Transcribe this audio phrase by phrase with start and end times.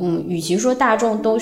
[0.00, 1.36] 嗯，与其说大众都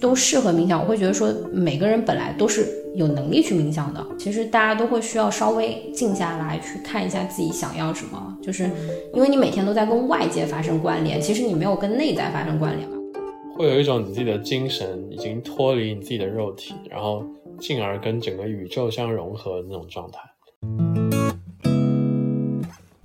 [0.00, 4.04] 都适合冥想，我会觉得说每个人本来都是有能力去冥想的。
[4.18, 8.70] 其实大家都会需要稍微静下来去看一下自己想要什么，就是
[9.14, 12.96] 因为你每天都在跟外界发生关联，其实你没有跟内在发生关联嘛。
[13.56, 17.24] 会有一种你自己的精神已经脱离你自己的肉体，然后
[17.60, 20.18] 进而跟整个宇宙相融合的那种状态。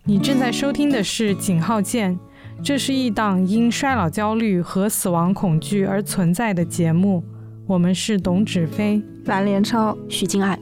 [0.05, 2.13] 你正在收听的是《井号键》。
[2.63, 7.23] 这是一档因衰老焦虑和死亡恐惧而存在的节目。
[7.65, 10.59] 我们是董芷飞、蓝连超、徐静爱。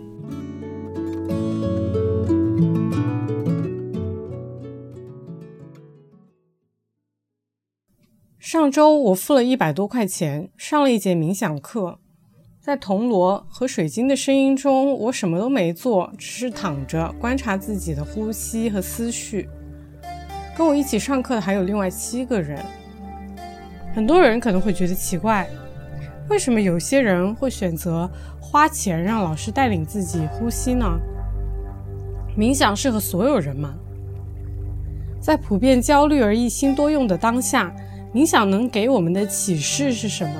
[8.39, 11.99] 上周我付了一百多块钱上了一节冥想课，
[12.61, 19.49] 在铜锣和水晶的声音中，我什么都没做，只是躺着观察自己的呼吸和思绪。
[20.55, 22.57] 跟我一起上课的还有另外七个人。
[23.93, 25.47] 很多人可能会觉得奇怪，
[26.29, 30.85] 为什么有些人会选择花钱让老师带领自己呼吸呢？
[32.37, 33.73] 冥想适合所有人吗？
[35.19, 37.73] 在普遍焦虑而一心多用的当下，
[38.13, 40.35] 冥想能给我们的启示是什么？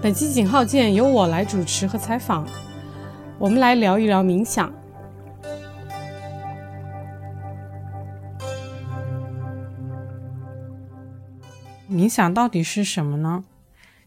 [0.00, 2.46] 本期井号键由我来主持和采访，
[3.38, 4.72] 我们来聊一聊冥想。
[11.94, 13.44] 冥想到底是什么呢？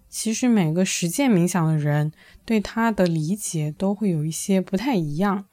[0.09, 2.11] 其实每个实践冥想的人
[2.43, 5.45] 对它的理解都会有一些不太一样。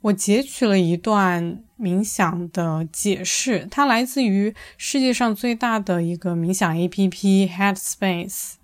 [0.00, 8.54] 我截取了一段冥想的解释，它来自于世界上最大的一个冥想 APP Headspace。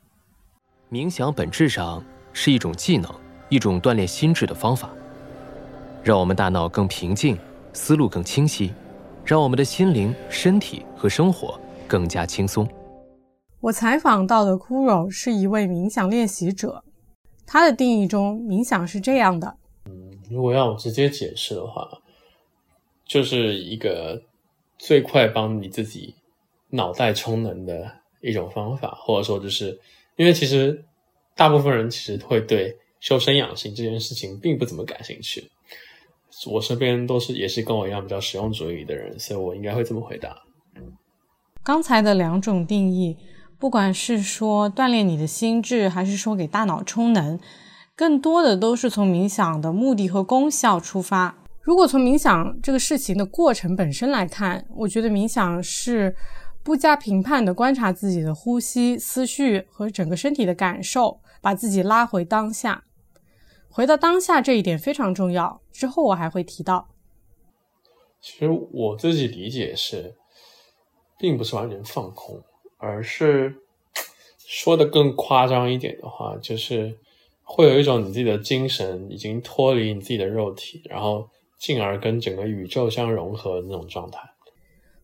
[0.91, 3.15] 冥想本质上是一种技能，
[3.49, 4.91] 一种锻炼心智的方法，
[6.03, 7.39] 让我们大脑更平静，
[7.73, 8.73] 思路更清晰，
[9.25, 11.61] 让我们的心灵、身体和生活。
[11.89, 12.69] 更加轻松。
[13.61, 16.85] 我采访到的 Kuro 是一位冥想练习者，
[17.47, 19.57] 他的定义中，冥想是这样的：
[19.87, 21.89] 嗯，如果要我直接解释的话，
[23.05, 24.23] 就是一个
[24.79, 26.15] 最快帮你自己
[26.71, 27.91] 脑袋充能的
[28.21, 29.81] 一种方法，或者说，就是
[30.17, 30.85] 因为其实
[31.35, 35.51] 大部分人其实会对修身养性这件事情并不怎么感兴趣。
[36.47, 40.46] 我身边都是也是跟我一样比较实用主义的人，所以我应该会这么回答。
[41.67, 43.17] 刚才的两种定义，
[43.59, 47.41] 不管是说锻炼你的心智，还是说给大脑充能，
[47.97, 51.37] 更多的都是从冥想的目的和功效出发。
[51.61, 56.15] 如果从冥想这个事情的过程本身来看，我觉得冥想是
[56.63, 62.85] 不加评判的观察自己的呼吸、思绪和整个身体的感受，把自己拉回当下。
[63.69, 65.61] 回到当下这一点非常重要。
[65.73, 66.87] 之后我还会提到。
[68.21, 70.15] 其实我自己理解是。
[71.19, 72.43] 并不是完全放空，
[72.79, 73.55] 而是
[74.47, 76.97] 说的更夸张一点的话，就是
[77.43, 81.29] 会有一种你自己的精神已经脱离你自己的肉体，然后
[81.59, 84.21] 进而跟整个宇宙相融合的那种状态。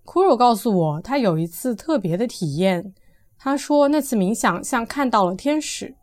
[0.05, 2.95] 库鲁告诉我，他有一次特别的体验。
[3.39, 5.97] 他说那次冥想像看到了天使。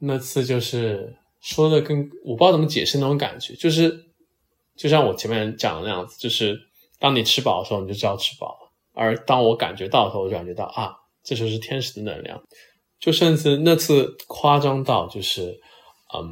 [0.00, 3.96] 那次就是说的跟我不知道怎么解释那种感觉，就是
[4.76, 6.58] 就像我前面讲的那样子，就是
[6.98, 8.59] 当你吃饱的时候，你就知道吃饱了。
[9.00, 10.94] 而当我感觉到的时候，我就感觉到啊，
[11.24, 12.38] 这就是天使的能量。
[12.98, 15.58] 就甚至那次夸张到，就是
[16.14, 16.28] 嗯，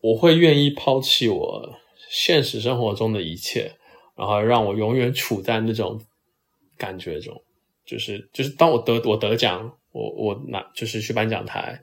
[0.00, 1.74] 我会愿意抛弃我
[2.08, 3.74] 现实生活中的一切，
[4.14, 6.00] 然后让我永远处在那种
[6.78, 7.42] 感觉中。
[7.84, 11.82] 就是就是，当我得我得奖，我我拿就是去颁奖台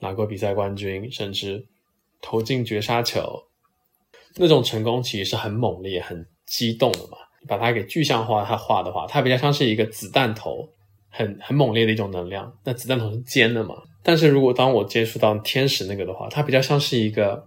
[0.00, 1.64] 拿过比赛冠军，甚至
[2.20, 3.44] 投进绝杀球，
[4.34, 7.18] 那种成功其实是很猛烈、很激动的嘛。
[7.46, 10.68] 把它给具象化，它画的话，它比较像是一个子弹头，
[11.10, 12.52] 很很猛烈的一种能量。
[12.64, 13.74] 那子弹头是尖的嘛？
[14.02, 17.44] 但是如果当我接触到天使那个的话，它比较像是一个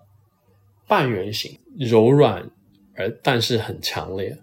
[0.88, 2.50] 半圆形，柔软
[2.96, 4.38] 而但是很强烈。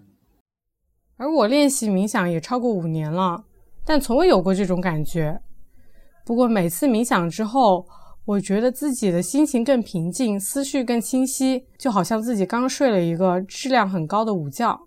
[1.17, 3.43] 而我练习冥想也超过五年了，
[3.85, 5.39] 但从未有过这种感觉。
[6.25, 7.85] 不过每次冥想之后，
[8.25, 14.86] 我觉得自己的心情更平静，思绪更清晰，就好像自己刚睡了一个质量很高的午觉。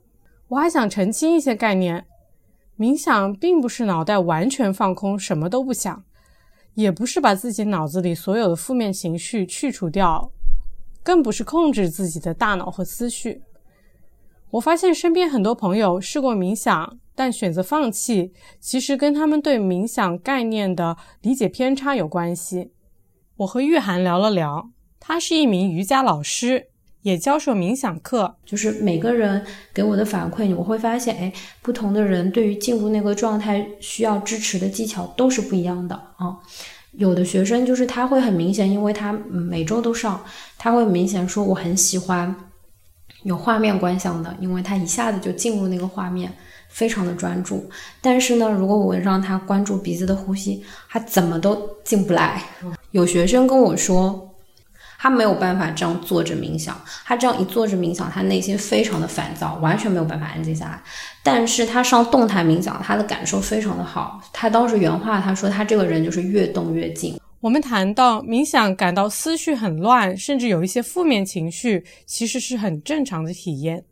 [0.50, 2.04] 我还想澄清一些概念，
[2.76, 6.02] 冥想并不是脑袋完全放空，什么都不想，
[6.74, 10.32] 也不是把自己脑子里所有的负面情绪去除掉，
[11.04, 13.42] 更不是控制自己的大脑和思绪。
[14.50, 22.72] 我发现身边很多朋友试过冥想，但选择放弃，其实跟他们对冥想概念的理解偏差有关系。
[23.36, 26.69] 我和玉涵聊了聊，他是一名瑜伽老师。
[27.02, 28.34] 也教授冥想课。
[28.44, 31.32] 就是每个人给我的反馈，我会发现，哎，
[31.62, 36.36] 不同的人对于进入那个状态需要支持的技巧都是不一样的啊。
[36.92, 40.22] 有的学生就是他会很明显，因为他每周都上，
[40.58, 42.34] 他会明显说我很喜欢
[43.22, 46.32] 有画面观想的，因为他一下子就进入那个画面。
[46.72, 47.68] 非常的专注，
[48.00, 52.40] 但是呢，如果我让他关注鼻子的呼吸，他怎么都进不来。
[52.92, 54.29] 有学生跟我说，
[55.02, 60.82] 他没有办法这样坐着冥想，他这样一坐着冥想，他内心非常的烦躁，完全没有办法安静下来。
[61.22, 64.20] 但是他上动态冥想，他的感受非常的好。
[64.30, 67.18] 他当时原话他说，他这个人就是越动越静。
[67.40, 73.82] 我们谈到冥想感到思绪很乱，甚至有一些负面情绪，其实是很正常的体验。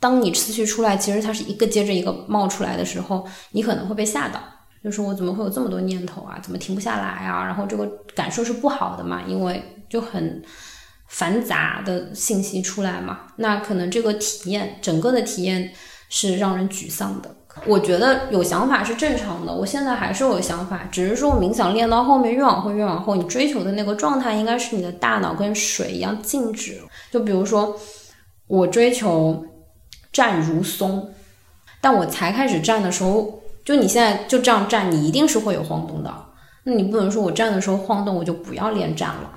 [0.00, 4.40] 当你思绪出来，其实它是一个接着一个冒出来的时候，你可能会被吓到，
[4.82, 6.40] 就是我怎么会有这么多念头啊？
[6.42, 7.44] 怎么停不下来啊？
[7.44, 10.42] 然后这个感受是不好的嘛，因为就很
[11.08, 13.20] 繁杂的信息出来嘛。
[13.36, 15.72] 那可能这个体验，整个的体验
[16.08, 17.34] 是让人沮丧的。
[17.66, 26.80] 我觉得有想法是正常的，我现在还是有想法，只是说冥想练到后面越往后越往后，你追求的那个状态应该是你的大脑跟水一样静止。
[27.10, 27.78] 就比如说
[28.46, 29.44] 我追求。
[30.10, 31.12] 站如松，
[31.80, 36.12] 但我才开始站的时候，就你现在就这样站，你一定是会有晃动的。
[36.64, 39.30] 那你不能说我站的时候晃动，我就不要练站了。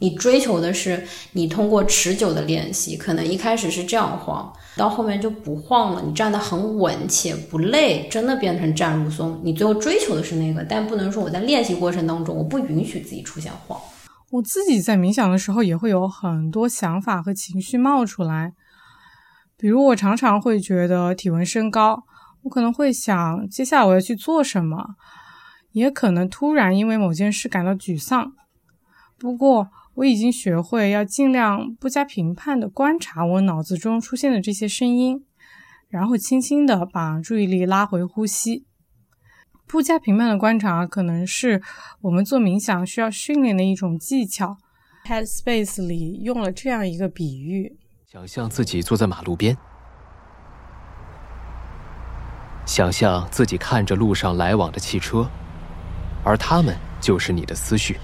[0.00, 6.02] 你追求的是你通过持久的练习，可能一开始是这样晃，到后面就不晃了。
[6.04, 9.38] 你站得很稳且不累，真的变成站如松。
[9.44, 13.78] 你最后追求的是那个，但不能说我在练习过程当中，我不允许自己出现晃。
[14.30, 18.54] 我自己在冥想的时候，也会有很多想法和情绪冒出来。
[19.58, 22.04] 比如，我常常会觉得体温升高，
[22.44, 24.94] 我可能会想接下来我要去做什么，
[25.72, 28.32] 也可能突然因为某件事感到沮丧。
[29.18, 35.24] 不过，我已经学会要尽量不加评判的观察我脑子中出现的这些声音，
[35.88, 38.66] 然后轻轻的把注意力拉回呼吸。
[39.66, 41.62] 不加评判的观察，可能是
[42.00, 44.56] 我们做冥想需要训练的一种技巧。
[45.06, 47.78] Headspace 里用了这样一个比喻。
[48.06, 49.56] 想象自己坐在马路边，
[52.66, 55.30] 想象自己看着路上来往的汽车，
[56.24, 57.96] 而他们就是你的思绪。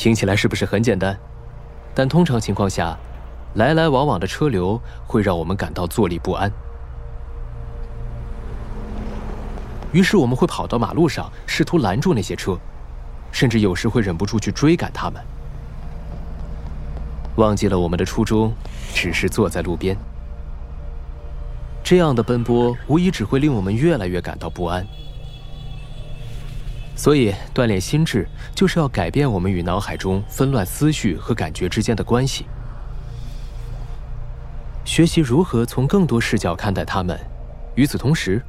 [0.00, 1.14] 听起来是不是很简单？
[1.94, 2.96] 但通常情况下，
[3.56, 6.50] 来来往往的车流会让我们感到坐立不安。
[9.92, 12.56] 于是我们会跑到马路上，试图拦住那些车，
[13.30, 15.22] 甚至有时会忍不住去追赶他们。
[17.36, 18.54] 忘记了我们的初衷，
[18.94, 19.94] 只是坐在路边。
[21.84, 24.82] 这样的奔波无疑只会令我们越来越感到不安。
[27.00, 32.44] 所以，锻炼心智就是要改变我们与脑海中纷乱思绪和感觉之间的关系，
[34.84, 37.18] 学习如何从更多视角看待他们。
[37.74, 38.42] 与此同时，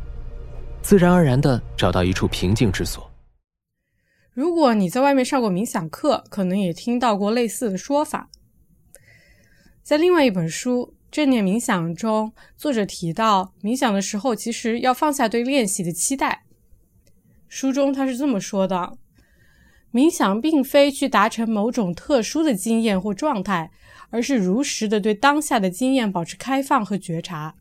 [0.82, 3.10] 自然而然地找到一处平静之所。
[4.34, 8.30] 如果你在外面上过冥想课，可能也听到过类似的说法。
[9.82, 16.44] 在另外一本书《正念冥想》中，作者提到，冥想的时候其实要放下对练习的期待。
[17.52, 18.94] 书中他是这么说的：
[19.92, 23.72] 冥想并非去达成某种特殊的经验或状态，
[24.10, 27.56] 而是如实的对当下的经验保持开放和觉察。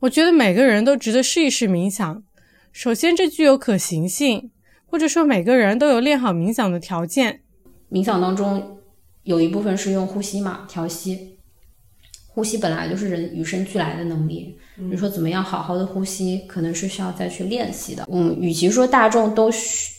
[0.00, 2.24] 我觉得每个人都值得试一试冥想。
[2.72, 4.50] 首先，这具有可行性，
[4.86, 7.42] 或者说每个人都有练好冥想的条件。
[7.92, 8.80] 冥想当中。
[9.22, 11.33] 有一部分是用呼吸嘛调息，
[12.34, 14.58] 呼吸本来就是人与生俱来的能力。
[14.76, 18.08] 你说怎么样好好的呼吸，可能是需要再去练习的。
[18.10, 19.48] 嗯，与其说大众都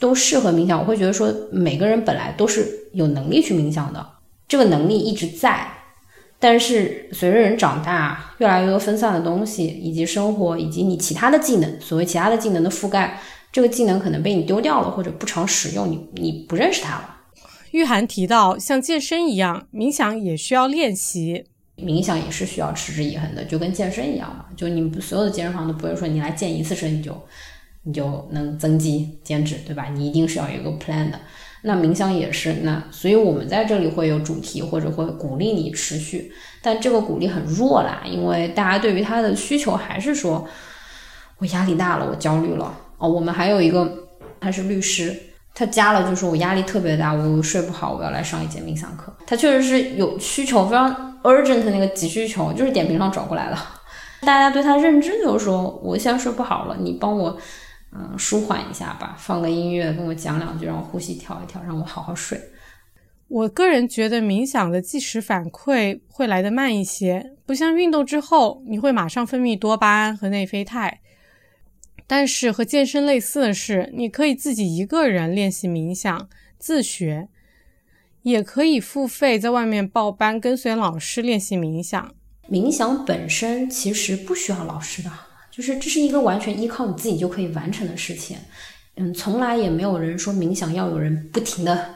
[0.01, 4.05] 都适合冥想，我会觉得说每个人本来都是有能力去冥想的，
[4.49, 5.65] 这个能力一直在。
[6.37, 13.21] 但是随着人长大，越来越多分散的东西，以及生活，以及你其他的技能，所谓其他的技能的覆盖，
[13.53, 17.15] 这个技能可能被你丢掉了，或者不常使用，你你不认识它了。
[17.71, 21.45] 玉涵提到，像健身一样，冥想也需要练习。
[21.77, 24.45] 冥想也是需要持之以恒的，就跟健身一样嘛。
[24.55, 27.19] 就你所有的健身房都不会说你来健一次身你就
[27.83, 29.89] 你就能增肌减脂，对吧？
[29.93, 31.19] 你一定是要有一个 plan 的。
[31.63, 40.47] 那冥想也是，那所以我们在这里会有主题或者会鼓励你持续，但这个鼓励很弱啦，因为大家对于他的需求还是说，
[41.39, 42.77] 我压力大了，我焦虑了。
[42.97, 44.07] 哦，我们还有一个
[44.39, 45.13] 他是律师。
[45.55, 49.15] 他加了，就是我压力特别大，我睡不好，我要来上一节冥想课。
[49.25, 53.57] 他确实是有需求，非常 urgent 那个急需求，就是点评上找过来的。
[54.21, 57.37] 大家对他认知就是说，我现在睡不好了，你帮我
[57.93, 62.37] 嗯舒缓一下吧，放个音乐，跟我讲两句，让我呼吸调一调，让我好好睡。
[63.27, 70.99] 我个人觉得冥想的即时反馈会来得慢一些，不像运动之后你会马上分泌多巴胺和内啡肽。
[72.07, 77.27] 但是和健身类似的是，你可以自己一个人练习冥想自学，
[78.21, 82.13] 也可以付费在外面报班跟随老师练习冥想。
[82.49, 85.11] 冥想本身其实不需要老师的，
[85.49, 88.37] 就是这是一个完全依靠你自己就可以完成的事情。
[88.97, 91.95] 嗯，从来也没有人说冥想要有人不停的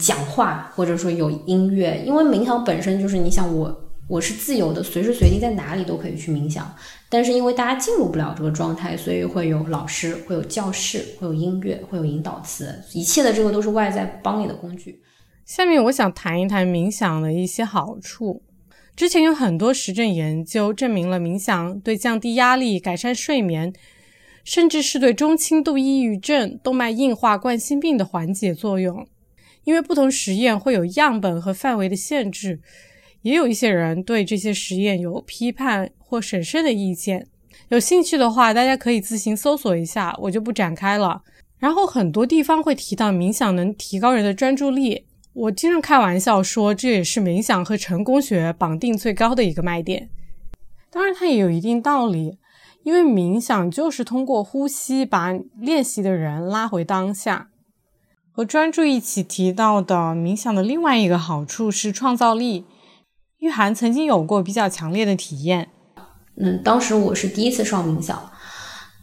[0.00, 6.74] 讲话，或者说有音乐，因为冥想本身就是你想我我是自由的，随时随地在哪里都可以去冥想。
[7.08, 15.02] 但是因为大家进入不了这个状态，所以会有老师，会有教室，会有音乐，会有引导词，一切的这个都是外在帮你的工具。
[15.44, 18.42] 下面我想谈一谈冥想的一些好处。
[18.96, 23.72] 之前有很多实证研究证明了冥想对降低压力、改善睡眠。
[24.44, 29.06] 甚至是对中轻度抑郁症、动脉硬化、冠心病的缓解作用。
[29.64, 32.58] 因为不同实验会有样本和范围的限制，
[33.22, 37.26] 也有一些人对这些实验有批判或审慎的意见。
[37.68, 41.22] 有兴趣的话，大家可以自行搜索一下，我就不展开了。
[41.58, 50.08] 然后很多地方会提到冥想能提高人的专注力，我经常开玩笑说，这也是冥想和成功学绑定最高的一个卖点。
[50.90, 52.38] 当然，它也有一定道理。
[52.84, 57.48] 因为冥想就是通过呼吸把练习的人拉回当下。
[58.32, 62.64] 和专注一起提到的冥想的另外一个好处是创造力。
[63.38, 65.68] 玉涵曾经有过比较强烈的体验。
[66.36, 68.30] 嗯，当时我是第一次上冥想，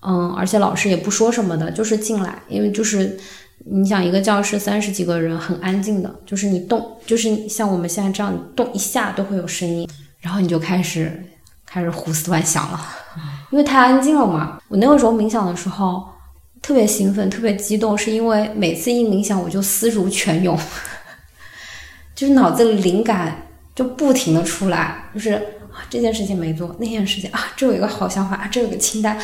[0.02, 3.18] 嗯，而且老师也不说什么的，就是进来，因为就是
[3.66, 9.90] 你想一个教室三十几个人很安静的，就是你动，就是像我们现在这样动一下都会有声音，
[10.20, 11.26] 然后你就开始
[11.66, 12.80] 开始胡思乱想了。
[13.52, 16.06] 因为太安静了嘛，我那个时候冥想的时候
[16.62, 20.60] 特别兴奋，特别激动，是因为每次一冥想我就思如泉涌，
[22.14, 23.45] 就是脑子里灵感
[23.76, 29.20] 就不停的出来，就是啊这件事情没做，那件事情啊这有一个好想法啊这有个清单，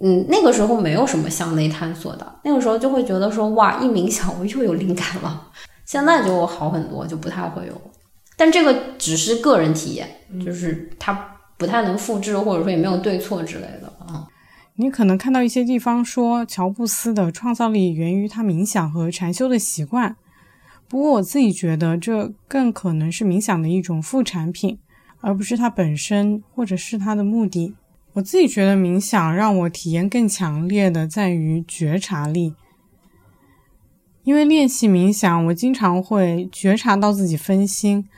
[0.00, 5.48] 嗯那个时候没有什么向内探索的，那个时候就会觉得说哇一冥想我又有灵感了，
[5.84, 7.80] 现在就好很多，就不太会有，
[8.36, 10.08] 但这个只是个人体验，
[10.44, 11.32] 就是它。
[11.58, 14.26] 不太能复制，或者说也没有对错之类的啊。
[14.74, 20.14] 你可能看到一些地方说乔布斯的创造力源于他冥想和禅修的习惯，
[20.88, 24.78] 不过我自己觉得这更可能是冥想的一种副产品，
[25.20, 27.74] 而不是它本身或者是它的目的。
[28.12, 32.54] 我自己觉得冥想让我体验更强烈的在于觉察力，
[34.24, 38.08] 因为练习冥想，我经常会觉察到自己分心。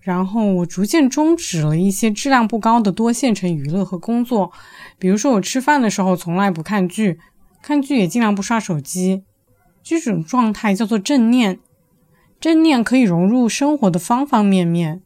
[0.00, 4.50] 然后我逐渐终止了一些质量不高的多线程娱乐和工作，
[4.98, 7.18] 比如说我吃饭的时候从来不看剧，
[7.60, 9.24] 看剧也尽量不刷手机。
[9.82, 11.58] 这种状态叫做正念，
[12.40, 15.02] 正念可以融入生活的方方面面，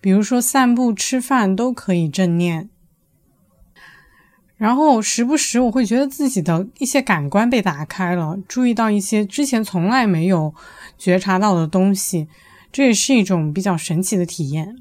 [0.00, 2.70] 比如说散步、吃饭都可以正念。
[4.56, 10.54] 然后时不时我会觉得自己的一些感官被打开了，注意到一些之前从来没有
[10.96, 12.28] 觉察到的东西。
[12.70, 14.76] 这也是一种比较神奇的体验。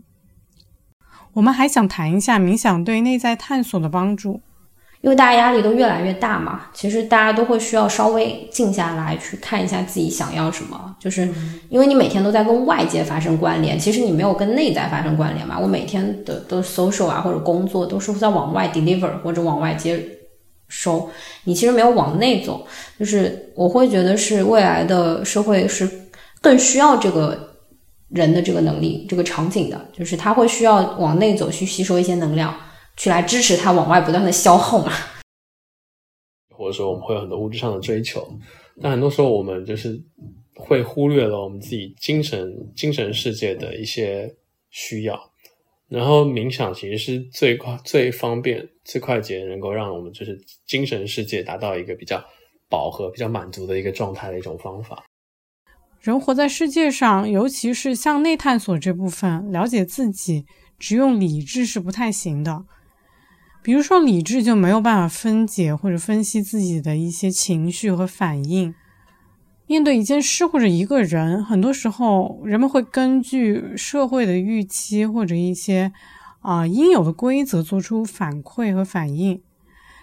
[1.34, 4.41] 我们还想谈一下冥想对内在探索的帮助，
[5.01, 10.95] 因为大家压力都越来越大嘛，其实大家都会需要稍微静下来去看一下自己想要什么。
[10.99, 11.27] 就是
[11.69, 15.57] 因为你每天都在跟外界发生关联，其实你没有跟内在发生关联嘛。
[15.57, 20.03] 我每天的都 social 啊或者工作都是在往外 deliver 或者往外接
[20.67, 21.09] 收，
[21.45, 22.67] 你其实没有往内走。
[22.99, 25.89] 就是我会觉得是未来的社会是
[26.41, 27.47] 更需要这个。
[28.09, 32.51] 人的这个能力，这个场景的，就是他会需要往内走去吸收一些能量，
[32.99, 34.91] 去来支持他往外不断的消耗嘛。
[36.53, 38.29] 或者说我们会有很多物质上的追求，
[38.81, 39.97] 但很多时候我们就是
[40.53, 44.35] 会忽略了我们自己精神精神世界的一些
[44.69, 45.17] 需要。
[45.87, 50.37] 然后冥想其实是最快、最方便、最快捷，能够让我们就是
[50.67, 52.21] 精神世界达到一个比较
[52.67, 55.05] 饱和、比较满足的一个状态的一种方法。
[56.01, 60.45] 人活在世界上，尤其是向内探索这部分，了解自己，
[60.77, 62.65] 只用理智是不太行的。
[63.69, 68.73] 比如说，理智就没有办法分解或者分析自己的一些情绪和反应。
[69.67, 75.91] 面对一件事或者一个人，很多时候人们会根据社会的预期或者一些
[76.41, 79.39] 啊应有的规则做出反馈和反应。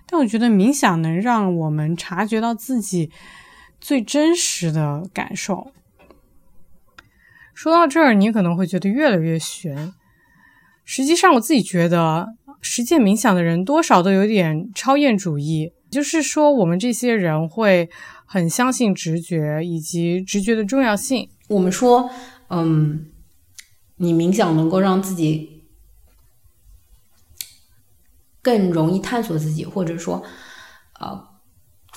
[0.06, 3.10] 但我觉得冥想能让我们察觉到自己
[3.80, 5.72] 最真实的感受。
[7.52, 9.92] 说到这儿，你可能会觉得越来越悬。
[10.84, 12.28] 实际上，我自己觉得，
[12.60, 17.88] 实践冥想的人多少都有点超验主义，就是说，我们这些人会
[18.24, 21.28] 很相信直觉以及直觉的重要性。
[21.48, 22.10] 我们说，
[22.50, 23.06] 嗯，
[23.96, 25.64] 你冥想能够让自己
[28.42, 30.22] 更容易探索自己，或者说，
[30.98, 31.28] 呃，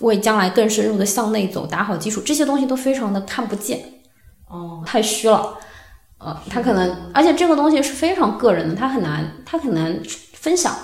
[0.02, 3.80] 为将来更深入的向内走打好基础，这些东西都非常的看不见，
[4.48, 5.58] 哦，太虚了。
[6.20, 10.00] 呃，他可能，而且这个东西是非常个人的，他很难，他很难
[10.40, 10.76] 分享。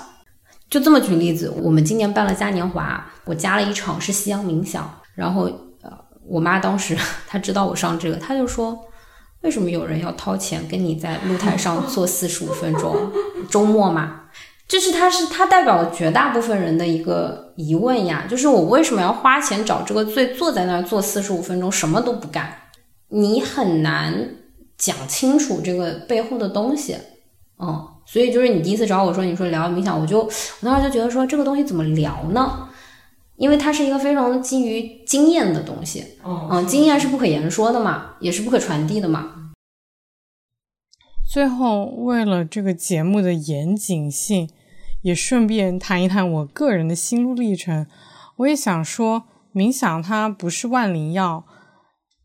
[0.68, 5.42] 就这么举例子，我们今年办了嘉年华，我加了一场是夕阳冥想，然后
[5.82, 5.90] 呃，
[6.26, 6.96] 我妈当时
[7.26, 8.78] 她知道我上这个，她就说，
[9.42, 13.12] 为什么有人要掏钱跟你在露台上坐四十五分钟？
[13.48, 14.22] 周末嘛，
[14.66, 22.52] 这是他是他代表了绝大部分人的一个疑问呀，就是我为什么要花钱找这个罪，坐在那儿坐四十五分钟什么都不干？
[23.08, 24.30] 你很难。
[24.78, 26.98] 讲清楚这个背后的东西，
[27.58, 30.30] 嗯，所以就是你第一次找我说，你说聊冥想，我就我
[30.62, 32.68] 当时就觉得说这个东西怎么聊呢？
[33.36, 39.52] 因为它是一个非常基于经验的东西，嗯，经验是不可言说的嘛，也是不可传递的嘛。
[41.30, 44.48] 最后，为了这个节目的严谨性，
[45.02, 47.86] 也顺便谈一谈我个人的心路历程。
[48.36, 51.44] 我也想说，冥想它不是万灵药。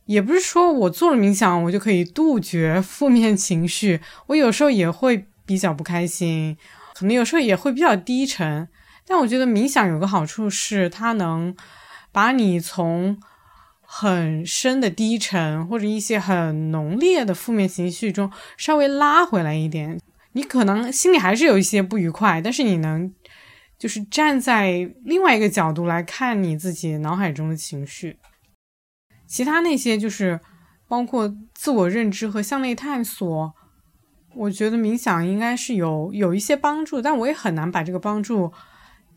[0.05, 3.99] 也不是说我做了冥想，我就可以杜绝负面情绪。
[4.27, 6.57] 我有时候也会比较不开心，
[6.93, 8.67] 可能有时候也会比较低沉。
[9.05, 11.55] 但我觉得冥想有个好处是，它能
[12.11, 13.19] 把你从
[13.81, 19.99] 很深的低沉或者一些很浓烈的负面情绪中稍微拉回来一点。
[20.33, 23.13] 你可能心里还是有一些不愉快，但是你能
[23.77, 28.17] 就是站在另外一个角度来看你自己脑海中的情绪。
[29.27, 30.39] 其他那些就是
[30.87, 33.53] 包括自我认知和向内探索，
[34.33, 38.51] 我觉得冥想应该是有有一些帮助，但我也很难把这个帮助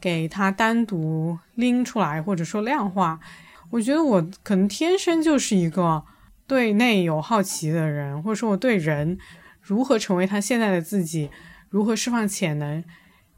[0.01, 3.21] 给它单独拎出来或者说量化。
[3.71, 6.05] 我觉得我可能天生就是一个
[6.47, 9.19] 对内有好奇的人，或者说我对人
[9.61, 11.31] 如何成为他现在的自己，
[11.71, 12.83] 如何释放潜能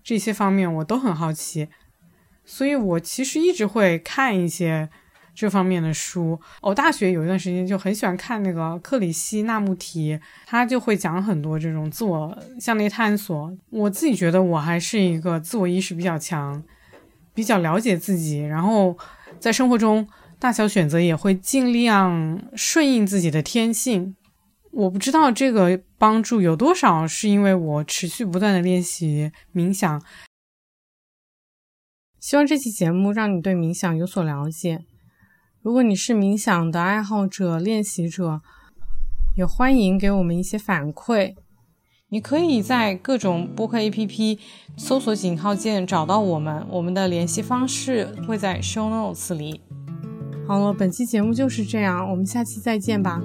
[0.03, 1.69] 这些方面我都很好奇，
[2.45, 4.89] 所以我其实一直会看一些。
[5.37, 13.55] 这方面的书，我大学有一段时间就很喜欢看那个克里希纳穆提，他就会讲很多这种自我向内探索。
[13.69, 16.65] 我自己觉得我还是一个自我意识比较强，
[17.35, 18.97] 比较了解自己，然后
[19.39, 24.17] 在生活中大小选择也会尽量顺应自己的天性。
[24.73, 30.03] 我不知道这个帮助有多少是因为我持续不断的练习冥想。
[32.19, 34.85] 希望这期节目让你对冥想有所了解。
[35.67, 38.41] 如果你是冥想的爱好者、练习者，
[39.37, 41.35] 也欢迎给我们一些反馈。
[42.09, 44.39] 你可以在各种播客 APP
[44.77, 49.61] 搜索井号键找到我们，我们的联系方式会在 Show Notes 里。
[50.47, 53.21] 好了，本期节目就是这样，我们下期再见吧。